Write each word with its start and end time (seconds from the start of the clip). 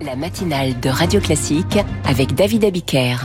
La 0.00 0.16
matinale 0.16 0.78
de 0.80 0.88
Radio 0.88 1.20
Classique 1.20 1.78
avec 2.04 2.34
David 2.34 2.64
Abiker. 2.64 3.16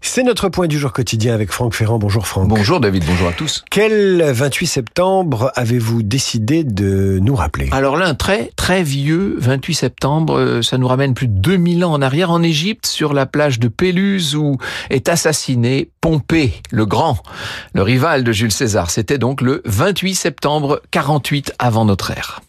C'est 0.00 0.22
notre 0.22 0.48
point 0.48 0.66
du 0.66 0.78
jour 0.78 0.92
quotidien 0.92 1.34
avec 1.34 1.50
Franck 1.50 1.74
Ferrand. 1.74 1.98
Bonjour 1.98 2.26
Franck. 2.26 2.48
Bonjour 2.48 2.80
David, 2.80 3.04
bonjour 3.06 3.28
à 3.28 3.32
tous. 3.32 3.64
Quel 3.70 4.22
28 4.22 4.66
septembre 4.66 5.52
avez-vous 5.54 6.02
décidé 6.02 6.64
de 6.64 7.18
nous 7.20 7.34
rappeler? 7.34 7.68
Alors 7.72 7.96
là, 7.96 8.06
un 8.06 8.14
très 8.14 8.50
très 8.56 8.82
vieux 8.82 9.36
28 9.38 9.74
septembre, 9.74 10.38
euh, 10.38 10.62
ça 10.62 10.78
nous 10.78 10.88
ramène 10.88 11.14
plus 11.14 11.28
de 11.28 11.38
2000 11.38 11.84
ans 11.84 11.92
en 11.92 12.02
arrière 12.02 12.30
en 12.30 12.42
Égypte, 12.42 12.86
sur 12.86 13.12
la 13.12 13.26
plage 13.26 13.58
de 13.58 13.68
Péluse 13.68 14.36
où 14.36 14.58
est 14.90 15.08
assassiné 15.08 15.90
Pompée 16.00 16.54
le 16.70 16.86
Grand, 16.86 17.18
le 17.74 17.82
rival 17.82 18.24
de 18.24 18.32
Jules 18.32 18.52
César. 18.52 18.90
C'était 18.90 19.18
donc 19.18 19.40
le 19.40 19.62
28 19.64 20.14
septembre 20.14 20.80
48 20.90 21.54
avant 21.58 21.84
notre 21.84 22.10
ère. 22.10 22.40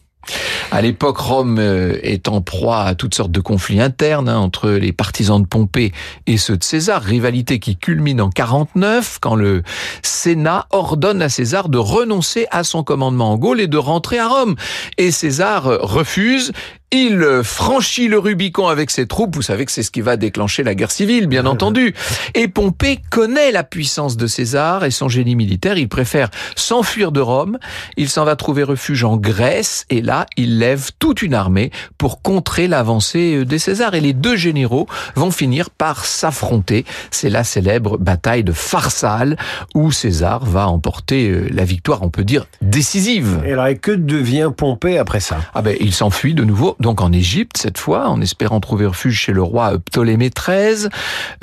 À 0.70 0.82
l'époque, 0.82 1.18
Rome 1.18 1.58
euh, 1.58 1.98
est 2.02 2.28
en 2.28 2.40
proie 2.40 2.82
à 2.82 2.94
toutes 2.94 3.14
sortes 3.14 3.30
de 3.30 3.40
conflits 3.40 3.80
internes 3.80 4.28
hein, 4.28 4.38
entre 4.38 4.70
les 4.70 4.92
partisans 4.92 5.40
de 5.40 5.46
Pompée 5.46 5.92
et 6.26 6.36
ceux 6.36 6.56
de 6.56 6.64
César, 6.64 7.02
rivalité 7.02 7.58
qui 7.58 7.76
culmine 7.76 8.20
en 8.20 8.30
49 8.30 9.18
quand 9.20 9.36
le 9.36 9.62
Sénat 10.02 10.66
ordonne 10.70 11.22
à 11.22 11.28
César 11.28 11.68
de 11.68 11.78
renoncer 11.78 12.46
à 12.50 12.64
son 12.64 12.82
commandement 12.82 13.32
en 13.32 13.36
Gaule 13.36 13.60
et 13.60 13.68
de 13.68 13.78
rentrer 13.78 14.18
à 14.18 14.28
Rome. 14.28 14.56
Et 14.98 15.10
César 15.10 15.66
euh, 15.66 15.78
refuse 15.80 16.52
il 16.92 17.40
franchit 17.42 18.08
le 18.08 18.18
Rubicon 18.18 18.68
avec 18.68 18.90
ses 18.90 19.06
troupes. 19.06 19.34
Vous 19.34 19.42
savez 19.42 19.64
que 19.64 19.72
c'est 19.72 19.82
ce 19.82 19.90
qui 19.90 20.00
va 20.00 20.16
déclencher 20.16 20.62
la 20.62 20.74
guerre 20.74 20.92
civile, 20.92 21.26
bien 21.26 21.44
entendu. 21.46 21.94
Et 22.34 22.48
Pompée 22.48 23.00
connaît 23.10 23.50
la 23.50 23.64
puissance 23.64 24.16
de 24.16 24.26
César 24.26 24.84
et 24.84 24.90
son 24.90 25.08
génie 25.08 25.34
militaire. 25.34 25.78
Il 25.78 25.88
préfère 25.88 26.30
s'enfuir 26.54 27.12
de 27.12 27.20
Rome. 27.20 27.58
Il 27.96 28.08
s'en 28.08 28.24
va 28.24 28.36
trouver 28.36 28.62
refuge 28.62 29.04
en 29.04 29.16
Grèce. 29.16 29.84
Et 29.90 30.00
là, 30.00 30.26
il 30.36 30.58
lève 30.58 30.90
toute 30.98 31.22
une 31.22 31.34
armée 31.34 31.70
pour 31.98 32.22
contrer 32.22 32.68
l'avancée 32.68 33.44
des 33.44 33.58
Césars. 33.58 33.94
Et 33.94 34.00
les 34.00 34.12
deux 34.12 34.36
généraux 34.36 34.86
vont 35.16 35.30
finir 35.30 35.70
par 35.70 36.04
s'affronter. 36.04 36.84
C'est 37.10 37.30
la 37.30 37.42
célèbre 37.42 37.98
bataille 37.98 38.44
de 38.44 38.52
Pharsale 38.52 39.36
où 39.74 39.90
César 39.90 40.44
va 40.44 40.68
emporter 40.68 41.28
euh, 41.28 41.48
la 41.50 41.64
victoire, 41.64 42.02
on 42.02 42.10
peut 42.10 42.24
dire, 42.24 42.46
décisive. 42.62 43.42
Et 43.44 43.52
alors, 43.52 43.66
et 43.66 43.76
que 43.76 43.90
devient 43.90 44.50
Pompée 44.56 44.98
après 44.98 45.20
ça? 45.20 45.38
Ah 45.54 45.62
ben, 45.62 45.76
il 45.80 45.92
s'enfuit 45.92 46.34
de 46.34 46.44
nouveau 46.44 46.75
donc 46.80 47.00
en 47.00 47.12
Égypte 47.12 47.56
cette 47.56 47.78
fois, 47.78 48.08
en 48.08 48.20
espérant 48.20 48.60
trouver 48.60 48.86
refuge 48.86 49.18
chez 49.18 49.32
le 49.32 49.42
roi 49.42 49.78
Ptolémée 49.78 50.30
XIII. 50.30 50.88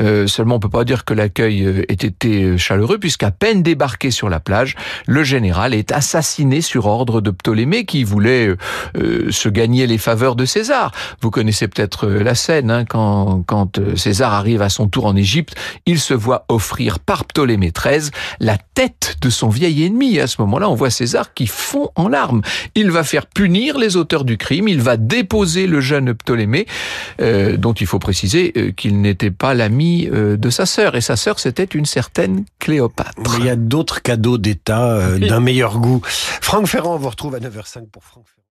Euh, 0.01 0.27
seulement, 0.27 0.55
on 0.55 0.59
peut 0.59 0.69
pas 0.69 0.83
dire 0.83 1.05
que 1.05 1.13
l'accueil 1.13 1.63
ait 1.63 1.93
été 1.93 2.57
chaleureux, 2.57 2.97
puisqu'à 2.97 3.31
peine 3.31 3.63
débarqué 3.63 4.11
sur 4.11 4.29
la 4.29 4.39
plage, 4.39 4.75
le 5.07 5.23
général 5.23 5.73
est 5.73 5.91
assassiné 5.91 6.61
sur 6.61 6.85
ordre 6.85 7.21
de 7.21 7.31
Ptolémée, 7.31 7.85
qui 7.85 8.03
voulait 8.03 8.55
euh, 8.97 9.31
se 9.31 9.49
gagner 9.49 9.87
les 9.87 9.97
faveurs 9.97 10.35
de 10.35 10.45
César. 10.45 10.91
Vous 11.21 11.31
connaissez 11.31 11.67
peut-être 11.67 12.07
euh, 12.07 12.23
la 12.23 12.35
scène, 12.35 12.71
hein, 12.71 12.85
quand, 12.85 13.43
quand 13.45 13.79
euh, 13.79 13.95
César 13.95 14.33
arrive 14.33 14.61
à 14.61 14.69
son 14.69 14.87
tour 14.87 15.05
en 15.05 15.15
Égypte, 15.15 15.55
il 15.85 15.99
se 15.99 16.13
voit 16.13 16.45
offrir 16.49 16.99
par 16.99 17.25
Ptolémée 17.25 17.71
XIII 17.71 18.11
la 18.39 18.57
tête 18.75 19.17
de 19.21 19.29
son 19.29 19.49
vieil 19.49 19.83
ennemi. 19.83 20.19
À 20.19 20.27
ce 20.27 20.41
moment-là, 20.41 20.69
on 20.69 20.75
voit 20.75 20.89
César 20.89 21.33
qui 21.33 21.47
fond 21.47 21.89
en 21.95 22.07
larmes. 22.07 22.41
Il 22.75 22.91
va 22.91 23.03
faire 23.03 23.25
punir 23.25 23.77
les 23.77 23.97
auteurs 23.97 24.25
du 24.25 24.37
crime, 24.37 24.67
il 24.67 24.81
va 24.81 24.97
déposer 25.23 25.67
le 25.67 25.79
jeune 25.79 26.13
Ptolémée, 26.13 26.67
euh, 27.21 27.55
dont 27.55 27.71
il 27.71 27.87
faut 27.87 27.99
préciser 27.99 28.51
euh, 28.57 28.71
qu'il 28.71 28.99
n'était 28.99 29.31
pas 29.31 29.53
l'ami 29.53 30.09
euh, 30.11 30.35
de 30.35 30.49
sa 30.49 30.65
sœur. 30.65 30.95
Et 30.95 31.01
sa 31.01 31.15
sœur, 31.15 31.39
c'était 31.39 31.63
une 31.63 31.85
certaine 31.85 32.43
Cléopâtre. 32.59 33.37
Il 33.39 33.45
y 33.45 33.49
a 33.49 33.55
d'autres 33.55 34.01
cadeaux 34.01 34.37
d'État 34.37 35.17
d'un 35.17 35.39
meilleur 35.39 35.79
goût. 35.79 36.01
Franck 36.05 36.67
Ferrand, 36.67 36.95
on 36.95 36.97
vous 36.97 37.09
retrouve 37.09 37.35
à 37.35 37.39
9h05 37.39 37.87
pour 37.89 38.03
Franck 38.03 38.25
Ferrand. 38.25 38.33